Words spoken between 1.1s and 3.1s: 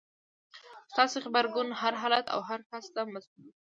غبرګون هر حالت او هر کس ته